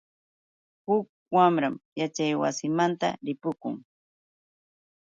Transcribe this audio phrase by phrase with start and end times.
[0.87, 3.75] Huk mamram yaćhaywasimanta ripukun.